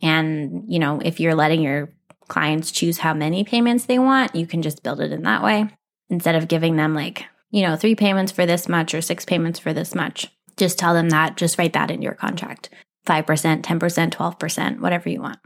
And, 0.00 0.64
you 0.68 0.78
know, 0.78 1.00
if 1.04 1.20
you're 1.20 1.34
letting 1.34 1.60
your 1.60 1.92
clients 2.28 2.70
choose 2.70 2.98
how 2.98 3.14
many 3.14 3.44
payments 3.44 3.86
they 3.86 3.98
want, 3.98 4.34
you 4.34 4.46
can 4.46 4.62
just 4.62 4.82
build 4.82 5.00
it 5.00 5.12
in 5.12 5.22
that 5.22 5.42
way 5.42 5.68
instead 6.10 6.34
of 6.34 6.48
giving 6.48 6.76
them 6.76 6.94
like, 6.94 7.24
you 7.50 7.62
know, 7.62 7.76
three 7.76 7.94
payments 7.94 8.32
for 8.32 8.46
this 8.46 8.68
much 8.68 8.94
or 8.94 9.00
six 9.00 9.24
payments 9.24 9.58
for 9.58 9.72
this 9.72 9.94
much. 9.94 10.28
Just 10.56 10.78
tell 10.78 10.94
them 10.94 11.10
that, 11.10 11.36
just 11.36 11.58
write 11.58 11.72
that 11.72 11.90
in 11.90 12.02
your 12.02 12.14
contract 12.14 12.70
5%, 13.06 13.62
10%, 13.62 14.10
12%, 14.10 14.80
whatever 14.80 15.08
you 15.08 15.20
want. 15.22 15.38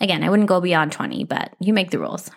Again, 0.00 0.22
I 0.22 0.28
wouldn't 0.28 0.48
go 0.48 0.60
beyond 0.60 0.92
20, 0.92 1.24
but 1.24 1.54
you 1.58 1.72
make 1.72 1.90
the 1.90 1.98
rules. 1.98 2.30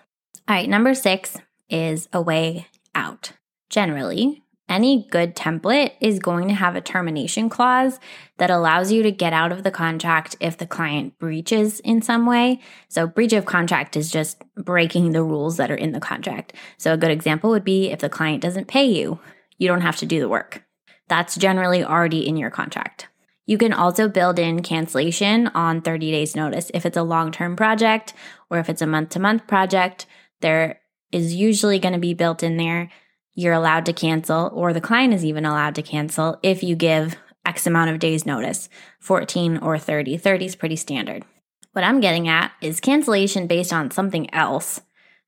All 0.47 0.55
right, 0.55 0.69
number 0.69 0.93
six 0.93 1.37
is 1.69 2.07
a 2.13 2.21
way 2.21 2.67
out. 2.95 3.33
Generally, 3.69 4.41
any 4.69 5.07
good 5.09 5.35
template 5.35 5.93
is 5.99 6.19
going 6.19 6.47
to 6.47 6.53
have 6.53 6.75
a 6.75 6.81
termination 6.81 7.49
clause 7.49 7.99
that 8.37 8.51
allows 8.51 8.91
you 8.91 9.03
to 9.03 9.11
get 9.11 9.33
out 9.33 9.51
of 9.51 9.63
the 9.63 9.71
contract 9.71 10.35
if 10.39 10.57
the 10.57 10.67
client 10.67 11.17
breaches 11.19 11.79
in 11.81 12.01
some 12.01 12.25
way. 12.25 12.61
So, 12.87 13.07
breach 13.07 13.33
of 13.33 13.45
contract 13.45 13.97
is 13.97 14.11
just 14.11 14.41
breaking 14.55 15.11
the 15.11 15.23
rules 15.23 15.57
that 15.57 15.71
are 15.71 15.75
in 15.75 15.91
the 15.91 15.99
contract. 15.99 16.53
So, 16.77 16.93
a 16.93 16.97
good 16.97 17.11
example 17.11 17.49
would 17.49 17.65
be 17.65 17.89
if 17.89 17.99
the 17.99 18.09
client 18.09 18.41
doesn't 18.41 18.67
pay 18.67 18.85
you, 18.85 19.19
you 19.57 19.67
don't 19.67 19.81
have 19.81 19.97
to 19.97 20.05
do 20.05 20.19
the 20.19 20.29
work. 20.29 20.63
That's 21.07 21.35
generally 21.35 21.83
already 21.83 22.27
in 22.27 22.37
your 22.37 22.51
contract. 22.51 23.07
You 23.45 23.57
can 23.57 23.73
also 23.73 24.07
build 24.07 24.37
in 24.37 24.61
cancellation 24.61 25.47
on 25.47 25.81
30 25.81 26.11
days 26.11 26.35
notice. 26.35 26.69
If 26.71 26.85
it's 26.85 26.95
a 26.95 27.01
long-term 27.01 27.55
project 27.55 28.13
or 28.51 28.59
if 28.59 28.69
it's 28.69 28.83
a 28.83 28.87
month 28.87 29.09
to 29.09 29.19
month 29.19 29.47
project, 29.47 30.05
there 30.41 30.79
is 31.11 31.33
usually 31.33 31.79
going 31.79 31.95
to 31.95 31.99
be 31.99 32.13
built 32.13 32.43
in 32.43 32.57
there 32.57 32.91
you're 33.39 33.53
allowed 33.53 33.85
to 33.85 33.93
cancel, 33.93 34.51
or 34.53 34.73
the 34.73 34.81
client 34.81 35.13
is 35.13 35.23
even 35.23 35.45
allowed 35.45 35.75
to 35.75 35.81
cancel 35.81 36.37
if 36.43 36.61
you 36.61 36.75
give 36.75 37.15
X 37.45 37.65
amount 37.65 37.89
of 37.89 37.99
days 37.99 38.25
notice 38.25 38.67
14 38.99 39.59
or 39.59 39.79
30. 39.79 40.17
30 40.17 40.45
is 40.45 40.55
pretty 40.57 40.75
standard. 40.75 41.23
What 41.71 41.85
I'm 41.85 42.01
getting 42.01 42.27
at 42.27 42.51
is 42.61 42.81
cancellation 42.81 43.47
based 43.47 43.71
on 43.71 43.91
something 43.91 44.33
else 44.33 44.81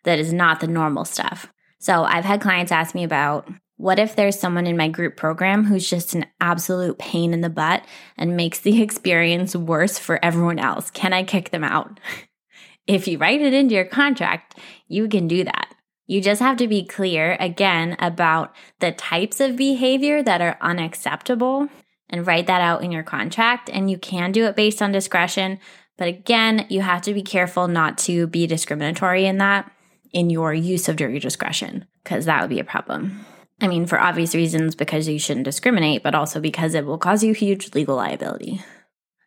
that 0.03 0.19
is 0.19 0.33
not 0.33 0.59
the 0.59 0.67
normal 0.67 1.05
stuff. 1.05 1.53
So 1.79 2.03
I've 2.03 2.25
had 2.25 2.41
clients 2.41 2.71
ask 2.71 2.93
me 2.93 3.05
about 3.05 3.47
what 3.77 3.97
if 3.97 4.17
there's 4.17 4.37
someone 4.37 4.67
in 4.67 4.75
my 4.75 4.89
group 4.89 5.15
program 5.15 5.63
who's 5.63 5.89
just 5.89 6.13
an 6.13 6.25
absolute 6.41 6.99
pain 6.99 7.33
in 7.33 7.39
the 7.39 7.49
butt 7.49 7.85
and 8.17 8.35
makes 8.35 8.59
the 8.59 8.81
experience 8.83 9.55
worse 9.55 9.97
for 9.97 10.23
everyone 10.23 10.59
else? 10.59 10.91
Can 10.91 11.13
I 11.13 11.23
kick 11.23 11.51
them 11.51 11.63
out? 11.63 11.97
if 12.87 13.07
you 13.07 13.17
write 13.17 13.41
it 13.41 13.53
into 13.53 13.73
your 13.73 13.85
contract, 13.85 14.59
you 14.89 15.07
can 15.07 15.29
do 15.29 15.45
that. 15.45 15.70
You 16.11 16.19
just 16.19 16.41
have 16.41 16.57
to 16.57 16.67
be 16.67 16.83
clear 16.83 17.37
again 17.39 17.95
about 17.97 18.53
the 18.79 18.91
types 18.91 19.39
of 19.39 19.55
behavior 19.55 20.21
that 20.21 20.41
are 20.41 20.57
unacceptable 20.59 21.69
and 22.09 22.27
write 22.27 22.47
that 22.47 22.59
out 22.59 22.83
in 22.83 22.91
your 22.91 23.01
contract. 23.01 23.69
And 23.71 23.89
you 23.89 23.97
can 23.97 24.33
do 24.33 24.43
it 24.43 24.57
based 24.57 24.81
on 24.81 24.91
discretion. 24.91 25.57
But 25.97 26.09
again, 26.09 26.65
you 26.67 26.81
have 26.81 27.01
to 27.03 27.13
be 27.13 27.21
careful 27.21 27.69
not 27.69 27.97
to 27.99 28.27
be 28.27 28.45
discriminatory 28.45 29.25
in 29.25 29.37
that 29.37 29.71
in 30.11 30.29
your 30.29 30.53
use 30.53 30.89
of 30.89 30.99
your 30.99 31.17
discretion, 31.17 31.85
because 32.03 32.25
that 32.25 32.41
would 32.41 32.49
be 32.49 32.59
a 32.59 32.65
problem. 32.65 33.25
I 33.61 33.69
mean, 33.69 33.85
for 33.85 33.97
obvious 33.97 34.35
reasons, 34.35 34.75
because 34.75 35.07
you 35.07 35.17
shouldn't 35.17 35.45
discriminate, 35.45 36.03
but 36.03 36.13
also 36.13 36.41
because 36.41 36.73
it 36.73 36.85
will 36.85 36.97
cause 36.97 37.23
you 37.23 37.33
huge 37.33 37.73
legal 37.73 37.95
liability. 37.95 38.61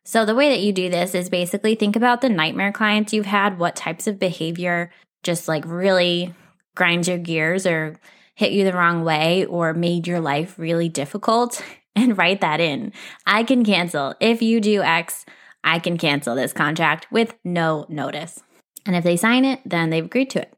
So, 0.05 0.27
the 0.27 0.35
way 0.35 0.51
that 0.51 0.61
you 0.61 0.75
do 0.75 0.91
this 0.91 1.15
is 1.15 1.31
basically 1.31 1.77
think 1.77 1.97
about 1.97 2.21
the 2.21 2.29
nightmare 2.29 2.73
clients 2.73 3.15
you've 3.15 3.25
had, 3.25 3.59
what 3.59 3.75
types 3.75 4.07
of 4.07 4.19
behavior 4.19 4.91
just 5.23 5.49
like 5.49 5.65
really 5.65 6.35
grinds 6.75 7.09
your 7.09 7.19
gears 7.19 7.67
or 7.67 7.97
hit 8.35 8.53
you 8.53 8.65
the 8.65 8.73
wrong 8.73 9.05
way 9.05 9.45
or 9.47 9.75
made 9.75 10.07
your 10.07 10.21
life 10.21 10.59
really 10.59 10.89
difficult 10.89 11.65
and 11.97 12.19
write 12.19 12.41
that 12.41 12.61
in. 12.61 12.93
I 13.27 13.45
can 13.45 13.65
cancel. 13.65 14.15
If 14.21 14.43
you 14.43 14.61
do 14.61 14.83
X, 14.83 15.25
I 15.63 15.79
can 15.79 15.97
cancel 15.97 16.35
this 16.35 16.53
contract 16.53 17.07
with 17.11 17.35
no 17.45 17.87
notice. 17.89 18.43
And 18.87 18.95
if 18.95 19.05
they 19.05 19.17
sign 19.17 19.45
it, 19.45 19.61
then 19.65 19.91
they've 19.91 20.05
agreed 20.05 20.31
to 20.31 20.43
it. 20.43 20.53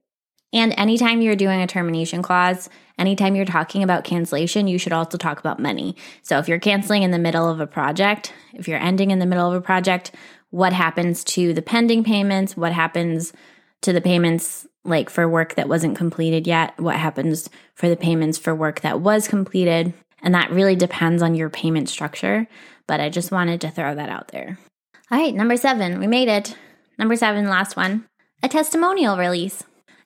And 0.52 0.73
anytime 0.78 1.20
you're 1.20 1.37
doing 1.37 1.61
a 1.61 1.66
termination 1.66 2.23
clause, 2.23 2.68
anytime 2.99 3.37
you're 3.37 3.44
talking 3.44 3.82
about 3.82 4.04
cancellation, 4.04 4.68
you 4.68 4.78
should 4.78 4.92
also 4.92 5.18
talk 5.18 5.38
about 5.38 5.61
money. 5.61 5.96
So 6.23 6.38
if 6.38 6.49
you're 6.49 6.58
canceling 6.58 7.02
in 7.02 7.11
the 7.11 7.18
middle 7.18 7.49
of 7.49 7.61
a 7.61 7.66
project, 7.66 8.32
if 8.54 8.66
you're 8.66 8.78
ending 8.78 9.11
in 9.11 9.18
the 9.18 9.26
middle 9.26 9.49
of 9.49 9.54
a 9.54 9.61
project, 9.61 10.12
what 10.50 10.73
happens 10.73 11.25
to 11.25 11.52
the 11.52 11.62
pending 11.62 12.04
payments? 12.04 12.56
What 12.56 12.73
happens 12.73 13.32
to 13.82 13.92
the 13.92 14.00
payments 14.00 14.66
like 14.87 15.11
for 15.11 15.28
work 15.28 15.55
that 15.55 15.69
wasn't 15.69 15.97
completed 15.97 16.47
yet, 16.47 16.78
what 16.78 16.97
happens 16.97 17.50
for 17.75 17.88
the 17.88 17.97
payments 17.97 18.38
for 18.38 18.55
work 18.55 18.81
that 18.81 19.00
was 19.00 19.28
completed. 19.28 19.93
And 20.23 20.35
that 20.35 20.50
really 20.50 20.76
depends 20.76 21.23
on 21.23 21.35
your 21.35 21.50
payment 21.50 21.88
structure. 21.88 22.47
But 22.87 23.00
I 23.00 23.09
just 23.09 23.31
wanted 23.31 23.61
to 23.62 23.71
throw 23.71 23.95
that 23.95 24.09
out 24.09 24.28
there. 24.28 24.59
All 25.11 25.19
right, 25.19 25.35
number 25.35 25.57
seven, 25.57 26.00
we 26.00 26.07
made 26.07 26.28
it. 26.28 26.57
Number 26.99 27.16
seven, 27.16 27.49
last 27.49 27.76
one 27.76 28.07
a 28.43 28.49
testimonial 28.49 29.16
release 29.16 29.62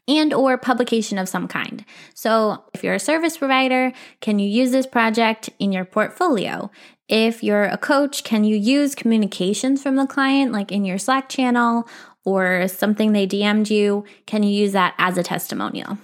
and 0.08 0.32
or 0.32 0.56
publication 0.56 1.18
of 1.18 1.28
some 1.28 1.46
kind. 1.46 1.84
So, 2.14 2.64
if 2.74 2.82
you're 2.82 2.94
a 2.94 3.00
service 3.00 3.36
provider, 3.36 3.92
can 4.20 4.38
you 4.38 4.48
use 4.48 4.70
this 4.70 4.86
project 4.86 5.50
in 5.58 5.72
your 5.72 5.84
portfolio? 5.84 6.70
If 7.08 7.42
you're 7.42 7.64
a 7.64 7.76
coach, 7.76 8.24
can 8.24 8.44
you 8.44 8.56
use 8.56 8.94
communications 8.94 9.82
from 9.82 9.96
the 9.96 10.06
client 10.06 10.52
like 10.52 10.70
in 10.70 10.84
your 10.84 10.98
Slack 10.98 11.28
channel 11.28 11.88
or 12.24 12.68
something 12.68 13.12
they 13.12 13.26
DM'd 13.26 13.70
you, 13.70 14.04
can 14.26 14.42
you 14.42 14.50
use 14.50 14.72
that 14.72 14.94
as 14.98 15.16
a 15.18 15.22
testimonial? 15.22 15.98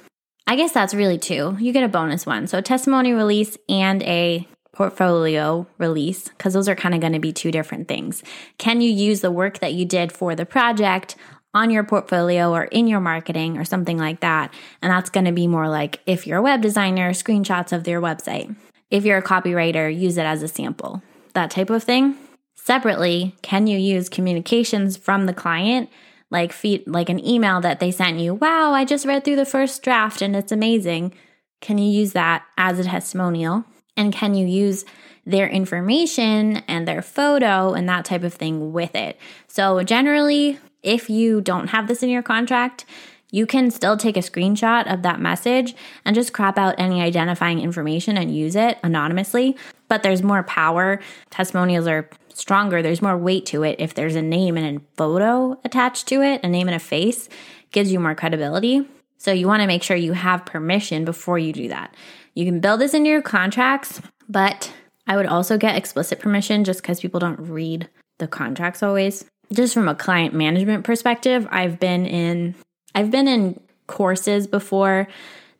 I 0.47 0.57
guess 0.57 0.73
that's 0.73 0.95
really 0.95 1.19
two. 1.19 1.57
You 1.61 1.73
get 1.73 1.85
a 1.85 1.89
bonus 1.89 2.25
one. 2.25 2.47
So, 2.47 2.61
testimony 2.61 3.13
release 3.13 3.59
and 3.69 4.03
a 4.05 4.47
portfolio 4.73 5.67
release, 5.79 6.29
because 6.29 6.53
those 6.53 6.69
are 6.69 6.77
kind 6.77 6.95
of 6.95 7.01
going 7.01 7.15
to 7.15 7.19
be 7.19 7.33
two 7.33 7.51
different 7.51 7.89
things. 7.89 8.23
Can 8.59 8.81
you 8.81 8.91
use 8.91 9.23
the 9.23 9.31
work 9.31 9.59
that 9.59 9.73
you 9.73 9.85
did 9.85 10.13
for 10.13 10.35
the 10.35 10.47
project 10.47 11.17
on 11.55 11.71
your 11.71 11.83
portfolio 11.83 12.53
or 12.53 12.65
in 12.65 12.87
your 12.87 13.01
marketing 13.01 13.57
or 13.57 13.65
something 13.65 13.97
like 13.97 14.21
that? 14.21 14.53
And 14.83 14.93
that's 14.93 15.11
going 15.11 15.25
to 15.25 15.33
be 15.33 15.47
more 15.47 15.69
like 15.69 16.01
if 16.07 16.27
you're 16.27 16.39
a 16.39 16.43
web 16.43 16.61
designer, 16.61 17.11
screenshots 17.11 17.73
of 17.73 17.85
their 17.85 18.01
website. 18.01 18.55
If 18.91 19.05
you're 19.05 19.19
a 19.19 19.23
copywriter, 19.23 19.93
use 19.93 20.17
it 20.19 20.27
as 20.27 20.43
a 20.43 20.49
sample, 20.49 21.03
that 21.33 21.51
type 21.51 21.71
of 21.71 21.83
thing. 21.83 22.17
Separately, 22.57 23.37
can 23.43 23.67
you 23.67 23.79
use 23.79 24.09
communications 24.09 24.97
from 24.97 25.27
the 25.27 25.35
client 25.35 25.89
like 26.31 26.53
feed 26.53 26.87
like 26.87 27.09
an 27.09 27.25
email 27.25 27.61
that 27.61 27.81
they 27.81 27.91
sent 27.91 28.19
you. 28.19 28.35
Wow, 28.35 28.73
I 28.73 28.85
just 28.85 29.07
read 29.07 29.25
through 29.25 29.37
the 29.37 29.45
first 29.45 29.83
draft 29.83 30.23
and 30.23 30.35
it's 30.35 30.53
amazing. 30.53 31.15
Can 31.61 31.79
you 31.79 31.91
use 31.91 32.13
that 32.13 32.45
as 32.59 32.79
a 32.79 32.85
testimonial? 32.85 33.65
And 33.97 34.13
can 34.13 34.35
you 34.35 34.47
use 34.47 34.85
their 35.25 35.49
information 35.49 36.59
and 36.69 36.87
their 36.87 37.03
photo 37.03 37.73
and 37.73 37.89
that 37.89 38.05
type 38.05 38.25
of 38.25 38.35
thing 38.35 38.73
with 38.73 38.95
it? 38.95 39.19
So, 39.49 39.83
generally, 39.83 40.59
if 40.83 41.09
you 41.09 41.41
don't 41.41 41.69
have 41.69 41.89
this 41.89 42.03
in 42.03 42.11
your 42.11 42.23
contract, 42.23 42.85
you 43.31 43.47
can 43.47 43.71
still 43.71 43.97
take 43.97 44.17
a 44.17 44.21
screenshot 44.21 44.93
of 44.93 45.03
that 45.03 45.21
message 45.21 45.75
and 46.05 46.15
just 46.15 46.33
crop 46.33 46.59
out 46.59 46.75
any 46.79 47.03
identifying 47.03 47.61
information 47.61 48.17
and 48.17 48.35
use 48.35 48.57
it 48.57 48.79
anonymously. 48.83 49.57
But 49.89 50.03
there's 50.03 50.23
more 50.23 50.43
power. 50.43 51.01
Testimonials 51.31 51.87
are 51.87 52.09
stronger. 52.33 52.83
There's 52.83 53.03
more 53.03 53.17
weight 53.17 53.47
to 53.47 53.63
it 53.63 53.77
if 53.79 53.95
there's 53.95 54.15
a 54.15 54.23
name 54.23 54.57
and 54.57 54.79
a 54.79 54.81
photo 54.97 55.59
attached 55.65 56.07
to 56.09 56.23
it, 56.23 56.45
a 56.45 56.49
name 56.49 56.69
and 56.69 56.75
a 56.75 56.81
face 56.81 57.29
gives 57.73 57.93
you 57.93 57.99
more 57.99 58.15
credibility. 58.15 58.87
So 59.19 59.33
you 59.33 59.47
want 59.47 59.63
to 59.63 59.67
make 59.67 59.83
sure 59.83 59.97
you 59.97 60.13
have 60.13 60.47
permission 60.47 61.05
before 61.05 61.39
you 61.39 61.53
do 61.53 61.69
that. 61.69 61.95
You 62.35 62.45
can 62.45 62.61
build 62.61 62.81
this 62.81 62.95
into 62.95 63.09
your 63.09 63.23
contracts, 63.23 64.01
but 64.29 64.73
I 65.07 65.17
would 65.17 65.27
also 65.27 65.57
get 65.57 65.77
explicit 65.77 66.21
permission 66.21 66.65
just 66.65 66.83
because 66.83 67.01
people 67.01 67.21
don't 67.21 67.41
read 67.41 67.89
the 68.19 68.29
contracts 68.29 68.83
always. 68.83 69.25
Just 69.53 69.75
from 69.75 69.89
a 69.89 69.95
client 69.95 70.35
management 70.35 70.85
perspective, 70.85 71.47
I've 71.51 71.79
been 71.79 72.05
in 72.05 72.55
I've 72.97 73.11
been 73.11 73.29
in 73.29 73.61
courses 73.87 74.47
before 74.47 75.07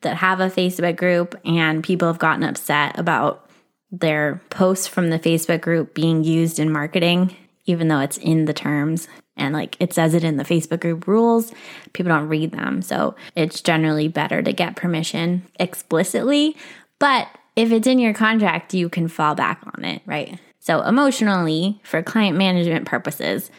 that 0.01 0.17
have 0.17 0.39
a 0.39 0.49
Facebook 0.49 0.97
group 0.97 1.35
and 1.45 1.83
people 1.83 2.07
have 2.07 2.19
gotten 2.19 2.43
upset 2.43 2.97
about 2.99 3.47
their 3.91 4.41
posts 4.49 4.87
from 4.87 5.11
the 5.11 5.19
Facebook 5.19 5.61
group 5.61 5.93
being 5.93 6.23
used 6.23 6.59
in 6.59 6.71
marketing, 6.71 7.35
even 7.65 7.87
though 7.87 7.99
it's 7.99 8.17
in 8.17 8.45
the 8.45 8.53
terms 8.53 9.07
and 9.37 9.53
like 9.53 9.77
it 9.79 9.93
says 9.93 10.15
it 10.15 10.23
in 10.23 10.37
the 10.37 10.43
Facebook 10.43 10.79
group 10.79 11.07
rules, 11.07 11.53
people 11.93 12.09
don't 12.09 12.27
read 12.27 12.51
them. 12.51 12.81
So 12.81 13.15
it's 13.35 13.61
generally 13.61 14.07
better 14.07 14.41
to 14.41 14.51
get 14.51 14.75
permission 14.75 15.43
explicitly. 15.59 16.57
But 16.97 17.27
if 17.55 17.71
it's 17.71 17.87
in 17.87 17.99
your 17.99 18.15
contract, 18.15 18.73
you 18.73 18.89
can 18.89 19.07
fall 19.07 19.35
back 19.35 19.61
on 19.75 19.85
it, 19.85 20.01
right? 20.07 20.39
So 20.59 20.81
emotionally, 20.81 21.79
for 21.83 22.01
client 22.01 22.35
management 22.35 22.87
purposes, 22.87 23.51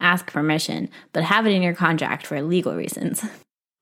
ask 0.00 0.26
permission, 0.32 0.88
but 1.12 1.24
have 1.24 1.46
it 1.46 1.52
in 1.52 1.62
your 1.62 1.74
contract 1.74 2.26
for 2.26 2.40
legal 2.42 2.74
reasons. 2.74 3.24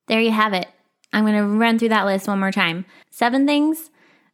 There 0.06 0.20
you 0.20 0.30
have 0.30 0.52
it. 0.52 0.68
I'm 1.12 1.24
going 1.24 1.36
to 1.36 1.44
run 1.44 1.78
through 1.78 1.90
that 1.90 2.06
list 2.06 2.28
one 2.28 2.40
more 2.40 2.52
time. 2.52 2.84
Seven 3.10 3.46
things 3.46 3.90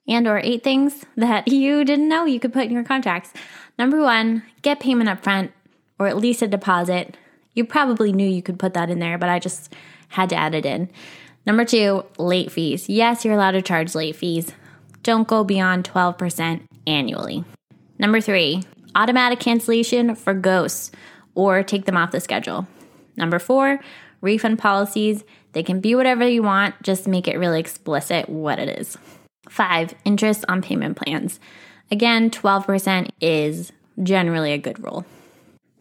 and 0.09 0.27
or 0.27 0.41
eight 0.43 0.63
things 0.63 1.05
that 1.17 1.49
you 1.53 1.85
didn't 1.85 2.09
know 2.09 2.25
you 2.25 2.41
could 2.41 2.53
put 2.53 2.65
in 2.65 2.73
your 2.73 2.85
contracts. 2.85 3.33
Number 3.79 4.01
1, 4.03 4.43
get 4.63 4.81
payment 4.81 5.09
up 5.09 5.23
front 5.23 5.53
or 5.99 6.07
at 6.07 6.17
least 6.17 6.43
a 6.43 6.49
deposit. 6.49 7.17
You 7.55 7.65
probably 7.65 8.13
knew 8.13 8.29
you 8.29 8.43
could 8.43 8.59
put 8.59 8.75
that 8.75 8.91
in 8.91 8.99
there, 8.99 9.19
but 9.19 9.29
I 9.29 9.39
just 9.39 9.75
had 10.09 10.29
to 10.31 10.37
add 10.37 10.55
it 10.55 10.67
in. 10.67 10.89
Number 11.47 11.65
2, 11.65 12.05
late 12.19 12.51
fees. 12.51 12.89
Yes, 12.89 13.25
you're 13.25 13.35
allowed 13.35 13.53
to 13.53 13.63
charge 13.63 13.95
late 13.95 14.17
fees. 14.17 14.53
Don't 15.03 15.29
go 15.29 15.45
beyond 15.45 15.85
12% 15.85 16.63
annually. 16.87 17.45
Number 17.99 18.21
3, 18.21 18.63
automatic 18.95 19.41
cancellation 19.41 20.15
for 20.15 20.35
ghosts 20.35 20.91
or 21.35 21.63
take 21.63 21.85
them 21.85 21.97
off 21.97 22.13
the 22.13 22.21
schedule. 22.21 22.67
Number 23.17 23.39
4, 23.39 23.81
refund 24.21 24.59
policies. 24.59 25.25
They 25.53 25.63
can 25.63 25.81
be 25.81 25.95
whatever 25.95 26.27
you 26.27 26.43
want, 26.43 26.81
just 26.83 27.09
make 27.09 27.27
it 27.27 27.39
really 27.39 27.61
explicit 27.61 28.29
what 28.29 28.59
it 28.59 28.79
is. 28.79 28.97
Five, 29.49 29.95
interest 30.05 30.45
on 30.49 30.63
payment 30.63 30.97
plans. 30.97 31.41
Again, 31.91 32.31
12% 32.31 33.11
is 33.21 33.73
generally 34.03 34.53
a 34.53 34.59
good 34.59 34.83
rule. 34.83 35.05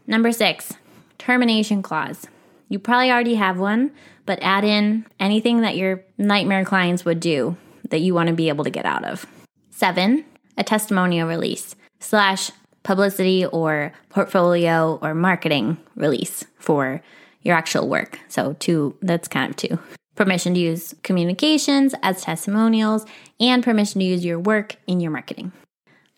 Number 0.07 0.31
six, 0.31 0.73
termination 1.19 1.83
clause. 1.83 2.25
You 2.67 2.79
probably 2.79 3.11
already 3.11 3.35
have 3.35 3.59
one, 3.59 3.91
but 4.25 4.39
add 4.41 4.63
in 4.63 5.05
anything 5.19 5.61
that 5.61 5.77
your 5.77 6.03
nightmare 6.17 6.65
clients 6.65 7.05
would 7.05 7.19
do 7.19 7.57
that 7.89 8.01
you 8.01 8.13
want 8.13 8.27
to 8.27 8.33
be 8.33 8.49
able 8.49 8.63
to 8.63 8.69
get 8.69 8.85
out 8.85 9.03
of. 9.03 9.25
Seven, 9.69 10.25
a 10.57 10.63
testimonial 10.63 11.27
release 11.27 11.75
slash 11.99 12.51
publicity 12.89 13.45
or 13.45 13.93
portfolio 14.09 14.97
or 15.03 15.13
marketing 15.13 15.77
release 15.95 16.43
for 16.57 17.03
your 17.43 17.55
actual 17.55 17.87
work. 17.87 18.19
So 18.29 18.53
two, 18.53 18.97
that's 19.03 19.27
kind 19.27 19.51
of 19.51 19.55
two 19.55 19.77
permission 20.15 20.53
to 20.55 20.59
use 20.59 20.93
communications 21.03 21.95
as 22.03 22.23
testimonials, 22.23 23.05
and 23.39 23.63
permission 23.63 23.99
to 23.99 24.05
use 24.05 24.25
your 24.25 24.37
work 24.37 24.75
in 24.85 24.99
your 24.99 25.11
marketing. 25.11 25.53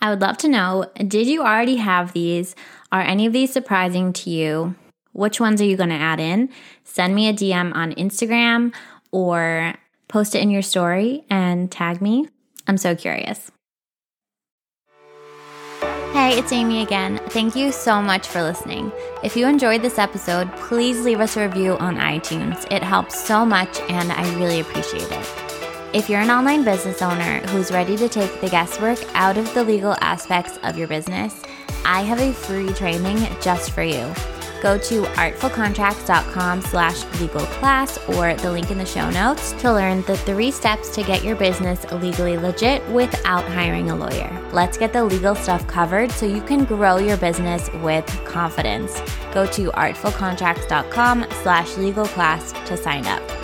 I 0.02 0.10
would 0.10 0.22
love 0.22 0.38
to 0.40 0.48
know 0.48 0.90
did 0.96 1.28
you 1.28 1.42
already 1.42 1.76
have 1.76 2.14
these? 2.14 2.56
Are 2.92 3.02
any 3.02 3.26
of 3.26 3.34
these 3.34 3.54
surprising 3.54 4.12
to 4.14 4.30
you? 4.30 4.74
Which 5.12 5.40
ones 5.40 5.62
are 5.62 5.66
you 5.66 5.78
going 5.78 5.90
to 5.90 5.96
add 5.96 6.20
in? 6.20 6.50
Send 6.84 7.14
me 7.14 7.28
a 7.28 7.34
DM 7.34 7.76
on 7.76 7.92
Instagram 7.94 8.74
or 9.12 9.76
Post 10.12 10.36
it 10.36 10.42
in 10.42 10.50
your 10.50 10.62
story 10.62 11.24
and 11.30 11.72
tag 11.72 12.02
me. 12.02 12.28
I'm 12.68 12.76
so 12.76 12.98
curious. 12.98 13.50
Hey, 16.14 16.38
it's 16.38 16.52
Amy 16.52 16.82
again. 16.82 17.22
Thank 17.30 17.56
you 17.56 17.72
so 17.72 18.02
much 18.02 18.28
for 18.28 18.44
listening. 18.44 18.92
If 19.24 19.38
you 19.38 19.48
enjoyed 19.48 19.82
this 19.82 19.98
episode, 19.98 20.52
please 20.58 21.00
leave 21.06 21.22
us 21.22 21.38
a 21.38 21.48
review 21.48 21.78
on 21.78 21.96
iTunes. 21.96 22.70
It 22.70 22.84
helps 22.84 23.18
so 23.18 23.46
much 23.46 23.80
and 23.90 24.12
I 24.12 24.36
really 24.36 24.60
appreciate 24.60 25.10
it. 25.10 25.34
If 25.94 26.10
you're 26.10 26.20
an 26.20 26.30
online 26.30 26.66
business 26.66 27.02
owner 27.02 27.40
who's 27.48 27.72
ready 27.72 27.96
to 27.96 28.10
take 28.10 28.42
the 28.42 28.50
guesswork 28.50 29.00
out 29.14 29.38
of 29.38 29.54
the 29.54 29.64
legal 29.64 29.96
aspects 30.02 30.60
of 30.64 30.78
your 30.78 30.90
business, 30.90 31.42
I 31.86 32.02
have 32.02 32.20
a 32.20 32.34
free 32.34 32.74
training 32.74 33.18
just 33.40 33.72
for 33.72 33.82
you 33.82 34.14
go 34.62 34.78
to 34.78 35.02
artfulcontracts.com 35.02 36.62
slash 36.62 37.04
legal 37.20 37.46
class 37.48 37.98
or 38.10 38.36
the 38.36 38.52
link 38.52 38.72
in 38.72 38.78
the 38.78 38.86
show 38.86 39.10
notes 39.10 39.52
to 39.54 39.74
learn 39.74 40.04
the 40.04 40.18
three 40.18 40.52
steps 40.52 40.90
to 40.96 41.04
get 41.04 41.24
your 41.24 41.36
business 41.36 41.84
legally 41.92 42.38
legit 42.38 42.88
without 42.90 43.44
hiring 43.46 43.90
a 43.90 43.96
lawyer. 43.96 44.32
Let's 44.54 44.78
get 44.78 44.94
the 44.94 45.04
legal 45.04 45.36
stuff 45.36 45.66
covered 45.68 46.12
so 46.12 46.26
you 46.26 46.42
can 46.42 46.66
grow 46.66 46.98
your 46.98 47.18
business 47.18 47.70
with 47.82 48.06
confidence. 48.26 49.02
Go 49.34 49.46
to 49.48 49.72
artfulcontracts.com 49.72 51.26
slash 51.42 51.78
legal 51.78 52.06
class 52.06 52.52
to 52.68 52.78
sign 52.78 53.06
up. 53.08 53.41